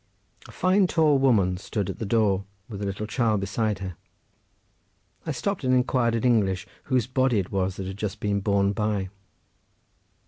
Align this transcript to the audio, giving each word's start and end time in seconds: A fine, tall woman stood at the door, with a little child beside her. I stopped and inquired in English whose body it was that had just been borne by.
A 0.47 0.51
fine, 0.51 0.87
tall 0.87 1.19
woman 1.19 1.57
stood 1.57 1.87
at 1.87 1.99
the 1.99 2.07
door, 2.07 2.43
with 2.67 2.81
a 2.81 2.87
little 2.87 3.05
child 3.05 3.39
beside 3.39 3.77
her. 3.77 3.95
I 5.27 5.31
stopped 5.31 5.63
and 5.63 5.75
inquired 5.75 6.15
in 6.15 6.23
English 6.23 6.65
whose 6.85 7.05
body 7.05 7.37
it 7.37 7.51
was 7.51 7.75
that 7.75 7.85
had 7.85 7.97
just 7.97 8.19
been 8.19 8.39
borne 8.39 8.71
by. 8.73 9.09